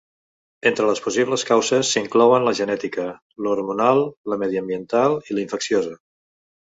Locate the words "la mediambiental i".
4.33-5.37